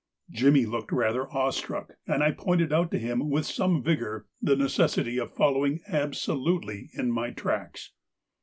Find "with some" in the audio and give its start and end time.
3.29-3.83